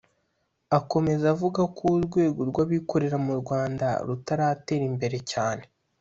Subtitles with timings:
[0.79, 5.63] Akomeza avuga ko urwego rw’abikorera mu Rwanda rutaratera imbere cyane